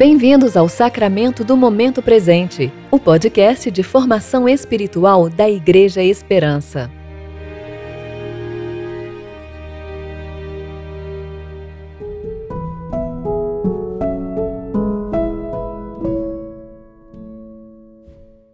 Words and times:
Bem-vindos 0.00 0.56
ao 0.56 0.66
Sacramento 0.66 1.44
do 1.44 1.54
Momento 1.58 2.00
Presente, 2.00 2.72
o 2.90 2.98
podcast 2.98 3.70
de 3.70 3.82
formação 3.82 4.48
espiritual 4.48 5.28
da 5.28 5.46
Igreja 5.46 6.02
Esperança. 6.02 6.90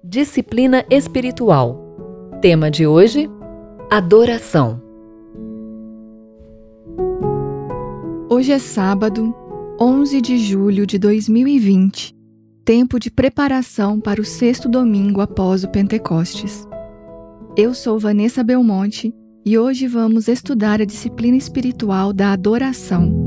Disciplina 0.02 0.84
espiritual. 0.90 1.78
Tema 2.42 2.72
de 2.72 2.88
hoje: 2.88 3.30
Adoração. 3.88 4.82
Hoje 8.28 8.50
é 8.50 8.58
sábado, 8.58 9.45
11 9.78 10.22
de 10.22 10.38
julho 10.38 10.86
de 10.86 10.98
2020, 10.98 12.16
tempo 12.64 12.98
de 12.98 13.10
preparação 13.10 14.00
para 14.00 14.22
o 14.22 14.24
sexto 14.24 14.70
domingo 14.70 15.20
após 15.20 15.64
o 15.64 15.68
Pentecostes. 15.68 16.66
Eu 17.54 17.74
sou 17.74 17.98
Vanessa 17.98 18.42
Belmonte 18.42 19.12
e 19.44 19.58
hoje 19.58 19.86
vamos 19.86 20.28
estudar 20.28 20.80
a 20.80 20.86
disciplina 20.86 21.36
espiritual 21.36 22.14
da 22.14 22.32
adoração. 22.32 23.25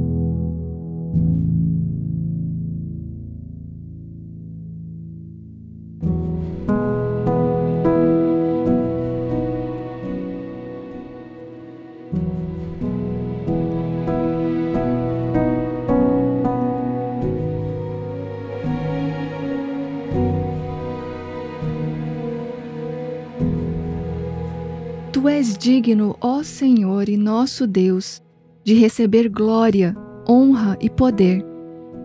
Tu 25.19 25.27
és 25.27 25.57
digno, 25.57 26.15
ó 26.21 26.43
Senhor 26.43 27.09
e 27.09 27.17
nosso 27.17 27.67
Deus, 27.67 28.23
de 28.63 28.73
receber 28.73 29.27
glória, 29.27 29.93
honra 30.25 30.77
e 30.79 30.89
poder, 30.89 31.45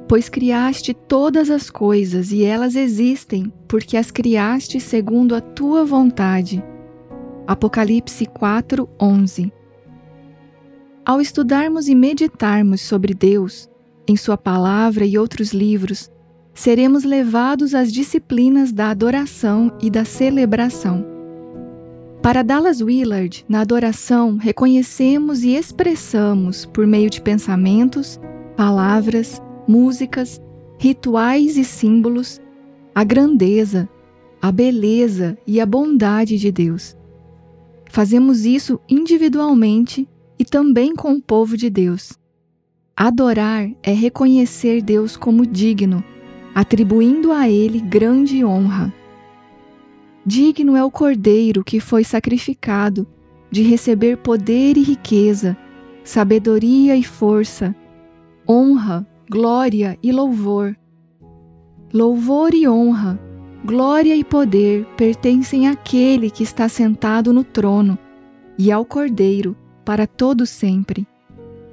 pois 0.08 0.28
criaste 0.28 0.92
todas 0.92 1.48
as 1.48 1.70
coisas 1.70 2.32
e 2.32 2.42
elas 2.42 2.74
existem, 2.74 3.52
porque 3.68 3.96
as 3.96 4.10
criaste 4.10 4.80
segundo 4.80 5.36
a 5.36 5.40
tua 5.40 5.84
vontade. 5.84 6.60
Apocalipse 7.46 8.26
4, 8.26 8.88
11. 9.00 9.52
Ao 11.06 11.20
estudarmos 11.20 11.86
e 11.86 11.94
meditarmos 11.94 12.80
sobre 12.80 13.14
Deus, 13.14 13.70
em 14.08 14.16
Sua 14.16 14.36
palavra 14.36 15.06
e 15.06 15.16
outros 15.16 15.52
livros, 15.52 16.10
seremos 16.52 17.04
levados 17.04 17.76
às 17.76 17.92
disciplinas 17.92 18.72
da 18.72 18.90
adoração 18.90 19.70
e 19.80 19.88
da 19.88 20.04
celebração. 20.04 21.13
Para 22.24 22.40
Dallas 22.40 22.80
Willard, 22.80 23.44
na 23.46 23.60
adoração, 23.60 24.38
reconhecemos 24.38 25.44
e 25.44 25.54
expressamos, 25.54 26.64
por 26.64 26.86
meio 26.86 27.10
de 27.10 27.20
pensamentos, 27.20 28.18
palavras, 28.56 29.42
músicas, 29.68 30.40
rituais 30.78 31.58
e 31.58 31.64
símbolos, 31.66 32.40
a 32.94 33.04
grandeza, 33.04 33.86
a 34.40 34.50
beleza 34.50 35.36
e 35.46 35.60
a 35.60 35.66
bondade 35.66 36.38
de 36.38 36.50
Deus. 36.50 36.96
Fazemos 37.90 38.46
isso 38.46 38.80
individualmente 38.88 40.08
e 40.38 40.46
também 40.46 40.96
com 40.96 41.12
o 41.12 41.20
povo 41.20 41.58
de 41.58 41.68
Deus. 41.68 42.18
Adorar 42.96 43.68
é 43.82 43.92
reconhecer 43.92 44.80
Deus 44.80 45.14
como 45.14 45.44
digno, 45.44 46.02
atribuindo 46.54 47.32
a 47.32 47.50
Ele 47.50 47.80
grande 47.80 48.42
honra. 48.42 49.03
Digno 50.26 50.74
é 50.74 50.82
o 50.82 50.90
Cordeiro 50.90 51.62
que 51.62 51.78
foi 51.80 52.02
sacrificado 52.02 53.06
de 53.50 53.62
receber 53.62 54.16
poder 54.16 54.76
e 54.78 54.82
riqueza, 54.82 55.56
sabedoria 56.02 56.96
e 56.96 57.02
força, 57.02 57.76
honra, 58.48 59.06
glória 59.30 59.98
e 60.02 60.10
louvor. 60.10 60.74
Louvor 61.92 62.54
e 62.54 62.66
honra, 62.66 63.20
glória 63.64 64.16
e 64.16 64.24
poder 64.24 64.86
pertencem 64.96 65.68
àquele 65.68 66.30
que 66.30 66.42
está 66.42 66.68
sentado 66.70 67.32
no 67.32 67.44
trono 67.44 67.98
e 68.58 68.72
ao 68.72 68.84
Cordeiro 68.84 69.54
para 69.84 70.06
todo 70.06 70.46
sempre. 70.46 71.06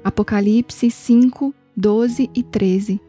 Apocalipse 0.04 0.90
5, 0.90 1.54
12 1.74 2.30
e 2.34 2.42
13. 2.42 3.00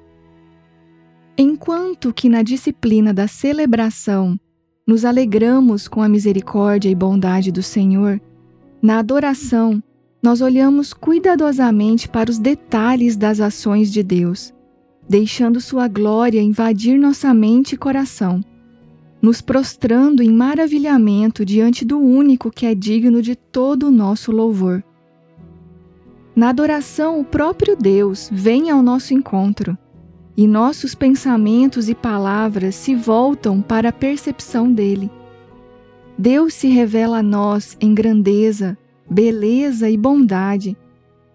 Enquanto 1.38 2.14
que 2.14 2.30
na 2.30 2.42
disciplina 2.44 3.14
da 3.14 3.28
celebração 3.28 4.40
nos 4.86 5.06
alegramos 5.06 5.88
com 5.88 6.02
a 6.02 6.10
misericórdia 6.10 6.90
e 6.90 6.96
bondade 6.96 7.52
do 7.52 7.64
Senhor, 7.64 8.22
na 8.82 9.00
adoração, 9.00 9.82
nós 10.22 10.42
olhamos 10.42 10.94
cuidadosamente 10.94 12.10
para 12.10 12.30
os 12.30 12.38
detalhes 12.38 13.16
das 13.16 13.40
ações 13.40 13.92
de 13.92 14.04
Deus, 14.04 14.54
deixando 15.08 15.62
Sua 15.62 15.88
glória 15.88 16.42
invadir 16.42 17.00
nossa 17.00 17.34
mente 17.34 17.74
e 17.74 17.78
coração, 17.78 18.44
nos 19.22 19.40
prostrando 19.42 20.22
em 20.22 20.32
maravilhamento 20.32 21.46
diante 21.46 21.86
do 21.86 21.98
único 21.98 22.52
que 22.52 22.66
é 22.66 22.76
digno 22.76 23.22
de 23.22 23.36
todo 23.36 23.88
o 23.88 23.92
nosso 23.92 24.32
louvor. 24.34 24.84
Na 26.36 26.50
adoração, 26.50 27.22
o 27.22 27.24
próprio 27.24 27.78
Deus 27.78 28.30
vem 28.34 28.70
ao 28.70 28.82
nosso 28.82 29.14
encontro 29.14 29.78
e 30.36 30.48
nossos 30.48 30.96
pensamentos 30.96 31.90
e 31.90 31.96
palavras 31.96 32.76
se 32.76 32.96
voltam 32.96 33.62
para 33.62 33.90
a 33.90 33.94
percepção 33.94 34.72
dele. 34.72 35.10
Deus 36.18 36.54
se 36.54 36.68
revela 36.68 37.20
a 37.20 37.24
nós 37.24 37.78
em 37.80 37.94
grandeza, 37.94 38.78
beleza 39.10 39.90
e 39.90 39.98
bondade, 39.98 40.78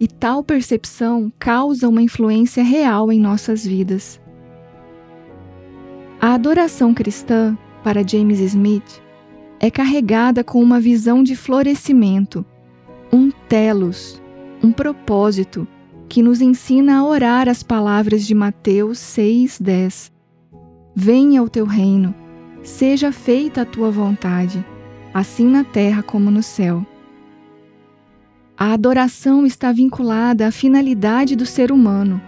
e 0.01 0.07
tal 0.07 0.43
percepção 0.43 1.33
causa 1.39 1.89
uma 1.89 2.03
influência 2.03 2.63
real 2.63 3.11
em 3.13 3.21
nossas 3.21 3.67
vidas. 3.67 4.21
A 6.21 6.35
adoração 6.35 6.93
cristã, 6.93 7.57
para 7.83 8.07
James 8.07 8.41
Smith, 8.41 9.03
é 9.61 9.71
carregada 9.71 10.45
com 10.45 10.63
uma 10.63 10.81
visão 10.81 11.23
de 11.23 11.35
florescimento, 11.35 12.45
um 13.13 13.31
telos, 13.31 14.23
um 14.63 14.71
propósito 14.73 15.67
que 16.09 16.23
nos 16.23 16.41
ensina 16.41 16.99
a 16.99 17.05
orar 17.05 17.49
as 17.49 17.63
palavras 17.63 18.27
de 18.27 18.35
Mateus 18.35 18.99
6:10. 18.99 20.11
Venha 20.95 21.43
o 21.43 21.49
teu 21.49 21.67
reino, 21.67 22.15
seja 22.63 23.13
feita 23.13 23.63
a 23.63 23.67
tua 23.67 23.91
vontade, 23.91 24.65
assim 25.13 25.47
na 25.47 25.63
terra 25.63 26.03
como 26.03 26.31
no 26.31 26.43
céu. 26.43 26.85
A 28.57 28.73
adoração 28.73 29.47
está 29.47 29.71
vinculada 29.71 30.49
à 30.49 30.51
finalidade 30.51 31.37
do 31.37 31.47
ser 31.47 31.71
humano, 31.71 32.21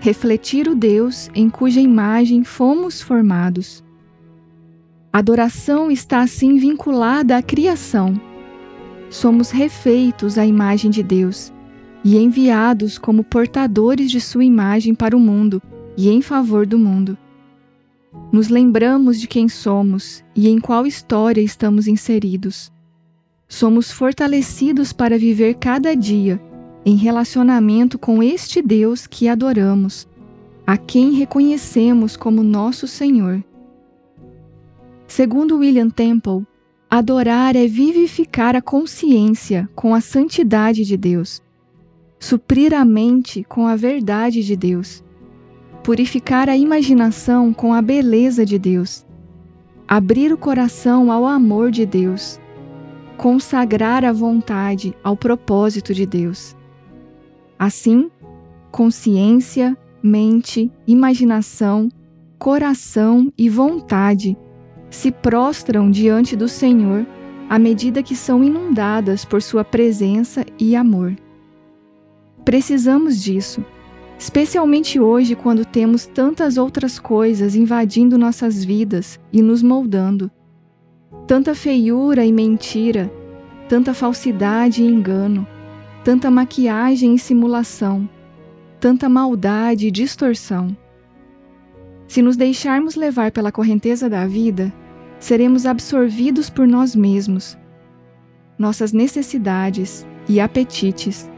refletir 0.00 0.68
o 0.68 0.74
Deus 0.74 1.28
em 1.34 1.50
cuja 1.50 1.80
imagem 1.80 2.44
fomos 2.44 3.02
formados. 3.02 3.84
A 5.12 5.18
adoração 5.18 5.90
está 5.90 6.20
assim 6.20 6.56
vinculada 6.56 7.36
à 7.36 7.42
criação. 7.42 8.18
Somos 9.10 9.50
refeitos 9.50 10.38
à 10.38 10.46
imagem 10.46 10.90
de 10.90 11.02
Deus 11.02 11.52
e 12.04 12.16
enviados 12.16 12.98
como 12.98 13.24
portadores 13.24 14.10
de 14.10 14.20
Sua 14.20 14.44
imagem 14.44 14.94
para 14.94 15.16
o 15.16 15.20
mundo 15.20 15.62
e 15.96 16.08
em 16.08 16.22
favor 16.22 16.66
do 16.66 16.78
mundo. 16.78 17.18
Nos 18.32 18.48
lembramos 18.48 19.20
de 19.20 19.26
quem 19.26 19.48
somos 19.48 20.24
e 20.34 20.48
em 20.48 20.60
qual 20.60 20.86
história 20.86 21.40
estamos 21.40 21.86
inseridos. 21.86 22.72
Somos 23.48 23.90
fortalecidos 23.90 24.92
para 24.92 25.18
viver 25.18 25.54
cada 25.54 25.94
dia 25.96 26.40
em 26.84 26.96
relacionamento 26.96 27.98
com 27.98 28.22
este 28.22 28.62
Deus 28.62 29.06
que 29.06 29.28
adoramos, 29.28 30.06
a 30.66 30.76
quem 30.76 31.12
reconhecemos 31.12 32.16
como 32.16 32.42
nosso 32.42 32.86
Senhor. 32.86 33.42
Segundo 35.06 35.58
William 35.58 35.88
Temple, 35.90 36.46
adorar 36.88 37.56
é 37.56 37.66
vivificar 37.66 38.54
a 38.54 38.62
consciência 38.62 39.68
com 39.74 39.94
a 39.94 40.00
santidade 40.00 40.84
de 40.84 40.96
Deus 40.96 41.42
suprir 42.18 42.74
a 42.74 42.84
mente 42.84 43.44
com 43.44 43.66
a 43.66 43.76
verdade 43.76 44.42
de 44.42 44.56
Deus, 44.56 45.04
purificar 45.82 46.48
a 46.48 46.56
imaginação 46.56 47.52
com 47.52 47.72
a 47.72 47.80
beleza 47.80 48.44
de 48.44 48.58
Deus, 48.58 49.06
abrir 49.86 50.32
o 50.32 50.38
coração 50.38 51.10
ao 51.12 51.26
amor 51.26 51.70
de 51.70 51.86
Deus, 51.86 52.40
consagrar 53.16 54.04
a 54.04 54.12
vontade 54.12 54.94
ao 55.02 55.16
propósito 55.16 55.94
de 55.94 56.06
Deus. 56.06 56.56
Assim, 57.58 58.10
consciência, 58.70 59.76
mente, 60.02 60.70
imaginação, 60.86 61.88
coração 62.38 63.32
e 63.36 63.48
vontade 63.48 64.36
se 64.90 65.10
prostram 65.10 65.90
diante 65.90 66.36
do 66.36 66.48
Senhor 66.48 67.06
à 67.48 67.58
medida 67.58 68.02
que 68.02 68.14
são 68.14 68.44
inundadas 68.44 69.24
por 69.24 69.42
Sua 69.42 69.64
presença 69.64 70.44
e 70.58 70.76
amor. 70.76 71.16
Precisamos 72.48 73.22
disso, 73.22 73.62
especialmente 74.18 74.98
hoje 74.98 75.36
quando 75.36 75.66
temos 75.66 76.06
tantas 76.06 76.56
outras 76.56 76.98
coisas 76.98 77.54
invadindo 77.54 78.16
nossas 78.16 78.64
vidas 78.64 79.20
e 79.30 79.42
nos 79.42 79.62
moldando. 79.62 80.30
Tanta 81.26 81.54
feiura 81.54 82.24
e 82.24 82.32
mentira, 82.32 83.12
tanta 83.68 83.92
falsidade 83.92 84.82
e 84.82 84.86
engano, 84.86 85.46
tanta 86.02 86.30
maquiagem 86.30 87.14
e 87.14 87.18
simulação, 87.18 88.08
tanta 88.80 89.10
maldade 89.10 89.88
e 89.88 89.90
distorção. 89.90 90.74
Se 92.06 92.22
nos 92.22 92.34
deixarmos 92.34 92.94
levar 92.94 93.30
pela 93.30 93.52
correnteza 93.52 94.08
da 94.08 94.26
vida, 94.26 94.72
seremos 95.18 95.66
absorvidos 95.66 96.48
por 96.48 96.66
nós 96.66 96.96
mesmos, 96.96 97.58
nossas 98.58 98.94
necessidades 98.94 100.06
e 100.26 100.40
apetites, 100.40 101.28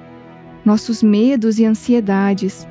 nossos 0.70 1.02
medos 1.02 1.58
e 1.58 1.64
ansiedades, 1.64 2.64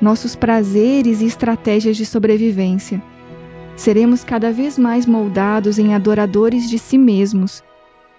nossos 0.00 0.34
prazeres 0.34 1.20
e 1.20 1.26
estratégias 1.26 1.94
de 1.94 2.06
sobrevivência. 2.06 3.02
Seremos 3.76 4.24
cada 4.24 4.50
vez 4.50 4.78
mais 4.78 5.04
moldados 5.04 5.78
em 5.78 5.94
adoradores 5.94 6.66
de 6.66 6.78
si 6.78 6.96
mesmos, 6.96 7.62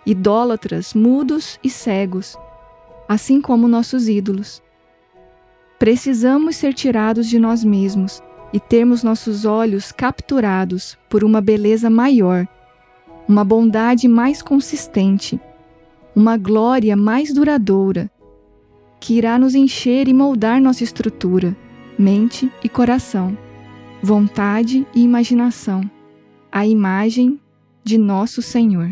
idólatras, 0.05 0.93
mudos 0.93 1.59
e 1.63 1.69
cegos, 1.69 2.37
assim 3.09 3.41
como 3.41 3.67
nossos 3.67 4.07
ídolos. 4.07 4.61
Precisamos 5.79 6.55
ser 6.55 6.75
tirados 6.75 7.25
de 7.25 7.39
nós 7.39 7.63
mesmos 7.63 8.21
e 8.53 8.59
termos 8.59 9.01
nossos 9.01 9.45
olhos 9.45 9.91
capturados 9.91 10.95
por 11.09 11.23
uma 11.23 11.41
beleza 11.41 11.89
maior, 11.89 12.47
uma 13.27 13.43
bondade 13.43 14.07
mais 14.07 14.43
consistente, 14.43 15.41
uma 16.15 16.37
glória 16.37 16.95
mais 16.95 17.33
duradoura, 17.33 18.11
que 18.99 19.17
irá 19.17 19.37
nos 19.37 19.55
encher 19.55 20.07
e 20.07 20.13
moldar 20.13 20.61
nossa 20.61 20.83
estrutura, 20.83 21.55
mente 21.97 22.51
e 22.63 22.69
coração, 22.69 23.37
vontade 24.01 24.85
e 24.93 25.01
imaginação, 25.01 25.89
a 26.51 26.65
imagem 26.65 27.39
de 27.83 27.97
nosso 27.97 28.41
Senhor. 28.41 28.91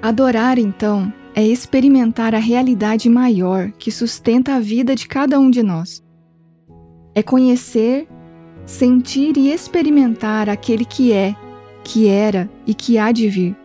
Adorar, 0.00 0.58
então, 0.58 1.12
é 1.34 1.44
experimentar 1.46 2.34
a 2.34 2.38
realidade 2.38 3.08
maior 3.08 3.70
que 3.72 3.90
sustenta 3.90 4.54
a 4.54 4.60
vida 4.60 4.94
de 4.94 5.06
cada 5.08 5.38
um 5.38 5.50
de 5.50 5.62
nós 5.62 6.02
é 7.18 7.22
conhecer, 7.22 8.06
sentir 8.64 9.36
e 9.36 9.50
experimentar 9.50 10.48
aquele 10.48 10.84
que 10.84 11.12
é, 11.12 11.34
que 11.82 12.06
era 12.06 12.48
e 12.64 12.72
que 12.72 12.96
há 12.96 13.10
de 13.10 13.28
vir. 13.28 13.56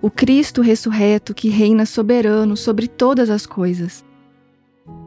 O 0.00 0.08
Cristo 0.08 0.62
ressurreto 0.62 1.34
que 1.34 1.48
reina 1.48 1.84
soberano 1.84 2.56
sobre 2.56 2.86
todas 2.86 3.30
as 3.30 3.44
coisas. 3.46 4.04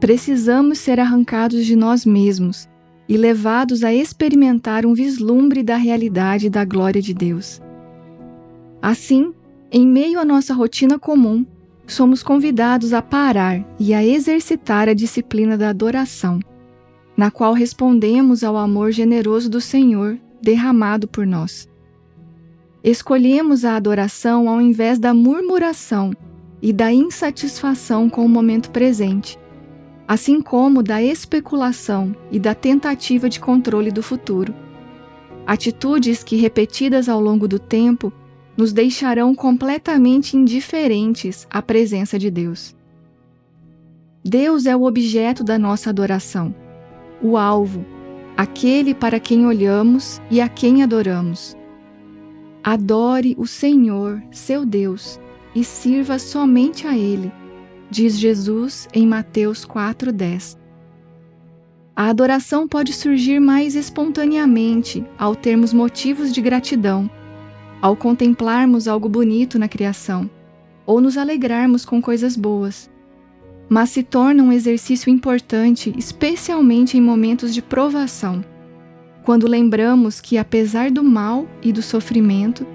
Precisamos 0.00 0.78
ser 0.78 0.98
arrancados 0.98 1.64
de 1.64 1.76
nós 1.76 2.04
mesmos 2.04 2.68
e 3.08 3.16
levados 3.16 3.84
a 3.84 3.92
experimentar 3.92 4.84
um 4.86 4.94
vislumbre 4.94 5.62
da 5.62 5.76
realidade 5.76 6.48
da 6.48 6.64
glória 6.64 7.00
de 7.00 7.14
Deus. 7.14 7.60
Assim, 8.80 9.32
em 9.70 9.86
meio 9.86 10.18
à 10.18 10.24
nossa 10.24 10.54
rotina 10.54 10.98
comum, 10.98 11.46
somos 11.86 12.22
convidados 12.22 12.92
a 12.92 13.02
parar 13.02 13.64
e 13.78 13.94
a 13.94 14.04
exercitar 14.04 14.88
a 14.88 14.94
disciplina 14.94 15.56
da 15.56 15.68
adoração 15.68 16.40
na 17.16 17.30
qual 17.30 17.52
respondemos 17.52 18.42
ao 18.42 18.56
amor 18.56 18.90
generoso 18.90 19.48
do 19.48 19.60
Senhor 19.60 20.18
derramado 20.40 21.06
por 21.06 21.26
nós. 21.26 21.68
Escolhemos 22.82 23.64
a 23.64 23.76
adoração 23.76 24.48
ao 24.48 24.60
invés 24.60 24.98
da 24.98 25.14
murmuração 25.14 26.12
e 26.60 26.72
da 26.72 26.92
insatisfação 26.92 28.08
com 28.08 28.24
o 28.24 28.28
momento 28.28 28.70
presente, 28.70 29.38
assim 30.06 30.40
como 30.40 30.82
da 30.82 31.02
especulação 31.02 32.14
e 32.30 32.38
da 32.38 32.54
tentativa 32.54 33.28
de 33.28 33.40
controle 33.40 33.90
do 33.90 34.02
futuro. 34.02 34.54
Atitudes 35.46 36.22
que, 36.22 36.36
repetidas 36.36 37.08
ao 37.08 37.20
longo 37.20 37.48
do 37.48 37.58
tempo, 37.58 38.12
nos 38.56 38.72
deixarão 38.72 39.34
completamente 39.34 40.36
indiferentes 40.36 41.46
à 41.50 41.62
presença 41.62 42.18
de 42.18 42.30
Deus. 42.30 42.74
Deus 44.24 44.66
é 44.66 44.76
o 44.76 44.84
objeto 44.84 45.42
da 45.42 45.58
nossa 45.58 45.90
adoração 45.90 46.54
o 47.22 47.36
alvo, 47.36 47.86
aquele 48.36 48.94
para 48.94 49.20
quem 49.20 49.46
olhamos 49.46 50.20
e 50.30 50.40
a 50.40 50.48
quem 50.48 50.82
adoramos. 50.82 51.56
Adore 52.64 53.34
o 53.38 53.46
Senhor, 53.46 54.22
seu 54.30 54.66
Deus, 54.66 55.20
e 55.54 55.62
sirva 55.62 56.18
somente 56.18 56.86
a 56.86 56.96
Ele, 56.96 57.32
diz 57.92 58.18
Jesus 58.18 58.88
em 58.94 59.06
Mateus 59.06 59.66
4,10. 59.66 60.56
A 61.94 62.08
adoração 62.08 62.66
pode 62.66 62.92
surgir 62.92 63.38
mais 63.38 63.76
espontaneamente 63.76 65.04
ao 65.18 65.36
termos 65.36 65.74
motivos 65.74 66.32
de 66.32 66.40
gratidão, 66.40 67.10
ao 67.82 67.94
contemplarmos 67.94 68.88
algo 68.88 69.10
bonito 69.10 69.58
na 69.58 69.68
criação, 69.68 70.30
ou 70.86 71.02
nos 71.02 71.18
alegrarmos 71.18 71.84
com 71.84 72.00
coisas 72.00 72.34
boas 72.34 72.90
mas 73.72 73.88
se 73.88 74.02
torna 74.02 74.42
um 74.42 74.52
exercício 74.52 75.08
importante, 75.08 75.94
especialmente 75.96 76.98
em 76.98 77.00
momentos 77.00 77.54
de 77.54 77.62
provação, 77.62 78.44
quando 79.24 79.48
lembramos 79.48 80.20
que, 80.20 80.36
apesar 80.36 80.90
do 80.90 81.02
mal 81.02 81.46
e 81.62 81.72
do 81.72 81.80
sofrimento, 81.80 82.66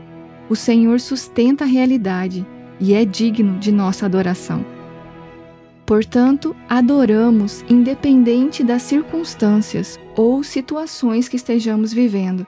o 0.49 0.55
Senhor 0.55 0.99
sustenta 0.99 1.65
a 1.65 1.67
realidade 1.67 2.43
e 2.79 2.95
é 2.95 3.05
digno 3.05 3.59
de 3.59 3.71
nossa 3.71 4.07
adoração. 4.07 4.76
Portanto, 5.87 6.53
adoramos 6.67 7.63
independente 7.69 8.61
das 8.61 8.81
circunstâncias 8.81 9.97
ou 10.17 10.43
situações 10.43 11.29
que 11.29 11.37
estejamos 11.37 11.93
vivendo. 11.93 12.45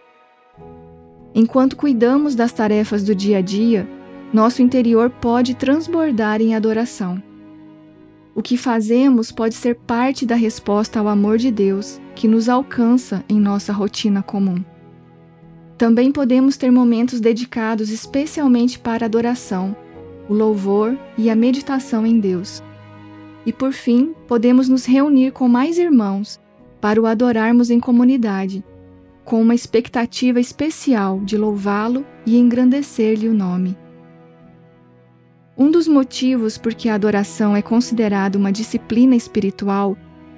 Enquanto 1.33 1.77
cuidamos 1.77 2.35
das 2.35 2.51
tarefas 2.51 3.01
do 3.01 3.15
dia 3.15 3.37
a 3.37 3.41
dia, 3.41 3.87
nosso 4.33 4.61
interior 4.61 5.09
pode 5.09 5.55
transbordar 5.55 6.41
em 6.41 6.53
adoração. 6.53 7.23
O 8.35 8.41
que 8.41 8.57
fazemos 8.57 9.31
pode 9.31 9.55
ser 9.55 9.75
parte 9.75 10.25
da 10.25 10.35
resposta 10.35 10.99
ao 10.99 11.07
amor 11.07 11.37
de 11.37 11.49
Deus 11.49 11.97
que 12.15 12.27
nos 12.27 12.49
alcança 12.49 13.23
em 13.29 13.39
nossa 13.39 13.71
rotina 13.71 14.21
comum. 14.21 14.61
Também 15.77 16.11
podemos 16.11 16.57
ter 16.57 16.71
momentos 16.71 17.21
dedicados 17.21 17.89
especialmente 17.89 18.77
para 18.77 19.05
a 19.05 19.07
adoração, 19.07 19.73
o 20.27 20.33
louvor 20.33 20.97
e 21.17 21.29
a 21.29 21.35
meditação 21.37 22.05
em 22.05 22.19
Deus. 22.19 22.61
E 23.49 23.51
por 23.51 23.73
fim, 23.73 24.13
podemos 24.27 24.69
nos 24.69 24.85
reunir 24.85 25.31
com 25.31 25.47
mais 25.47 25.79
irmãos 25.79 26.39
para 26.79 27.01
o 27.01 27.07
adorarmos 27.07 27.71
em 27.71 27.79
comunidade, 27.79 28.63
com 29.25 29.41
uma 29.41 29.55
expectativa 29.55 30.39
especial 30.39 31.19
de 31.21 31.35
louvá-lo 31.35 32.05
e 32.27 32.37
engrandecer-lhe 32.37 33.27
o 33.27 33.33
nome. 33.33 33.75
Um 35.57 35.71
dos 35.71 35.87
motivos 35.87 36.59
por 36.59 36.75
que 36.75 36.89
a 36.89 36.93
adoração 36.93 37.55
é 37.55 37.61
considerada 37.63 38.37
uma 38.37 38.51
disciplina 38.51 39.15
espiritual 39.15 39.97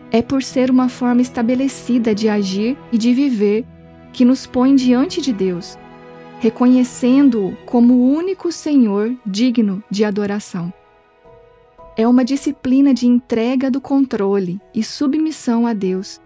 é 0.09 0.21
por 0.21 0.41
ser 0.41 0.71
uma 0.71 0.87
forma 0.87 1.21
estabelecida 1.21 2.15
de 2.15 2.29
agir 2.29 2.77
e 2.93 2.97
de 2.97 3.13
viver 3.13 3.65
que 4.13 4.23
nos 4.23 4.47
põe 4.47 4.73
diante 4.73 5.19
de 5.19 5.33
Deus, 5.33 5.77
reconhecendo-o 6.39 7.57
como 7.65 7.93
o 7.93 8.13
único 8.13 8.53
Senhor 8.53 9.13
digno 9.25 9.83
de 9.91 10.05
adoração. 10.05 10.71
É 11.95 12.07
uma 12.07 12.23
disciplina 12.23 12.93
de 12.93 13.05
entrega 13.05 13.69
do 13.69 13.81
controle 13.81 14.59
e 14.73 14.83
submissão 14.83 15.67
a 15.67 15.73
Deus, 15.73 16.21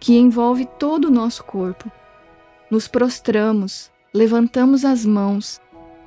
que 0.00 0.18
envolve 0.18 0.66
todo 0.78 1.06
o 1.06 1.10
nosso 1.10 1.44
corpo. 1.44 1.90
Nos 2.70 2.88
prostramos, 2.88 3.90
levantamos 4.12 4.84
as 4.84 5.04
mãos, 5.04 5.60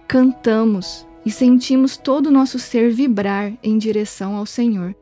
cantamos, 0.07 1.07
e 1.25 1.31
sentimos 1.31 1.97
todo 1.97 2.27
o 2.27 2.31
nosso 2.31 2.59
ser 2.59 2.91
vibrar 2.91 3.51
em 3.63 3.77
direção 3.77 4.35
ao 4.35 4.45
Senhor. 4.45 4.95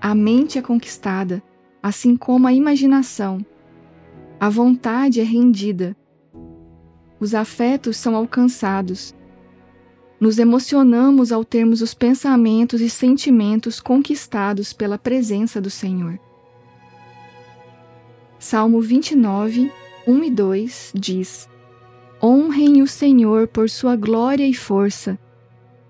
A 0.00 0.14
mente 0.14 0.58
é 0.58 0.62
conquistada, 0.62 1.42
assim 1.82 2.16
como 2.16 2.48
a 2.48 2.52
imaginação. 2.52 3.44
A 4.40 4.48
vontade 4.48 5.20
é 5.20 5.24
rendida. 5.24 5.96
Os 7.20 7.34
afetos 7.34 7.96
são 7.96 8.16
alcançados. 8.16 9.14
Nos 10.20 10.38
emocionamos 10.38 11.30
ao 11.30 11.44
termos 11.44 11.80
os 11.80 11.94
pensamentos 11.94 12.80
e 12.80 12.90
sentimentos 12.90 13.80
conquistados 13.80 14.72
pela 14.72 14.98
presença 14.98 15.60
do 15.60 15.70
Senhor. 15.70 16.18
Salmo 18.38 18.80
29, 18.80 19.70
1 20.06 20.24
e 20.24 20.30
2 20.30 20.92
diz: 20.94 21.48
Honrem 22.22 22.82
o 22.82 22.86
Senhor 22.86 23.46
por 23.46 23.70
sua 23.70 23.96
glória 23.96 24.46
e 24.46 24.54
força 24.54 25.18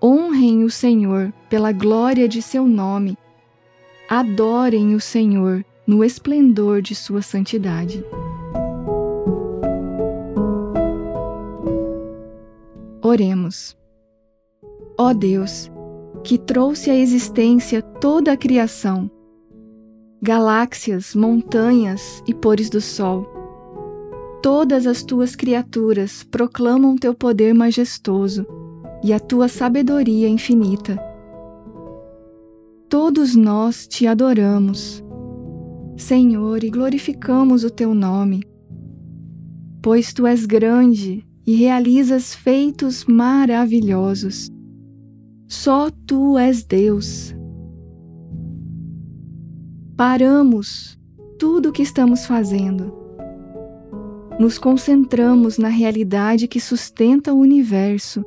Honrem 0.01 0.63
o 0.63 0.69
Senhor 0.69 1.33
pela 1.49 1.73
glória 1.73 2.25
de 2.25 2.41
seu 2.41 2.65
nome. 2.65 3.17
Adorem 4.07 4.95
o 4.95 4.99
Senhor 4.99 5.65
no 5.85 6.05
esplendor 6.05 6.81
de 6.81 6.95
sua 6.95 7.21
santidade. 7.21 8.01
Oremos. 13.01 13.78
Ó 15.01 15.13
Deus, 15.13 15.71
que 16.25 16.37
trouxe 16.37 16.89
à 16.89 16.93
existência 16.93 17.81
toda 17.81 18.33
a 18.33 18.37
criação, 18.37 19.09
galáxias, 20.21 21.15
montanhas 21.15 22.21
e 22.27 22.33
pores 22.33 22.69
do 22.69 22.81
sol. 22.81 23.25
Todas 24.43 24.85
as 24.85 25.01
tuas 25.01 25.37
criaturas 25.37 26.21
proclamam 26.23 26.97
teu 26.97 27.13
poder 27.13 27.53
majestoso 27.53 28.45
e 29.01 29.13
a 29.13 29.21
tua 29.21 29.47
sabedoria 29.47 30.27
infinita. 30.27 31.01
Todos 32.89 33.37
nós 33.37 33.87
te 33.87 34.05
adoramos, 34.05 35.01
Senhor, 35.95 36.61
e 36.61 36.69
glorificamos 36.69 37.63
o 37.63 37.69
teu 37.69 37.93
nome, 37.93 38.43
pois 39.81 40.11
tu 40.11 40.27
és 40.27 40.45
grande 40.45 41.25
e 41.47 41.55
realizas 41.55 42.35
feitos 42.35 43.05
maravilhosos. 43.05 44.58
Só 45.51 45.89
tu 45.89 46.37
és 46.37 46.63
Deus. 46.63 47.35
Paramos 49.97 50.95
tudo 51.39 51.69
o 51.69 51.71
que 51.71 51.81
estamos 51.81 52.27
fazendo. 52.27 52.93
Nos 54.39 54.59
concentramos 54.59 55.57
na 55.57 55.67
realidade 55.67 56.47
que 56.47 56.59
sustenta 56.59 57.33
o 57.33 57.39
universo 57.39 58.23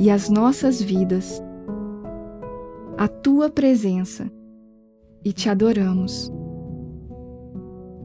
e 0.00 0.08
as 0.10 0.30
nossas 0.30 0.80
vidas. 0.80 1.42
A 2.96 3.06
tua 3.06 3.50
presença 3.50 4.32
e 5.22 5.34
te 5.34 5.50
adoramos. 5.50 6.32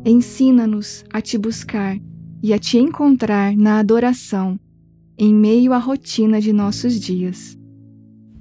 Ensina-nos 0.06 1.06
a 1.14 1.22
te 1.22 1.38
buscar 1.38 1.98
e 2.44 2.52
a 2.54 2.60
te 2.60 2.78
encontrar 2.78 3.56
na 3.56 3.80
adoração 3.80 4.60
em 5.18 5.34
meio 5.34 5.72
à 5.72 5.78
rotina 5.78 6.42
de 6.42 6.52
nossos 6.52 7.00
dias. 7.00 7.58